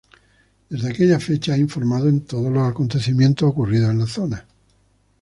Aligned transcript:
Desde 0.67 0.89
aquella 0.89 1.19
fecha 1.19 1.53
ha 1.53 1.59
informado 1.59 2.11
de 2.11 2.21
todos 2.21 2.51
los 2.51 2.67
acontecimientos 2.67 3.47
ocurridos 3.47 3.91
en 3.91 3.99
la 3.99 4.07
zona. 4.07 4.45